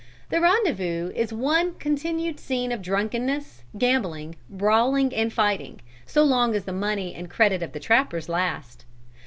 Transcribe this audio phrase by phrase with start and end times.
[0.31, 6.65] "The rendezvous is one continued scene of drunkenness, gambling, brawling and fighting, so long as
[6.65, 8.85] the money and credit of the trappers last.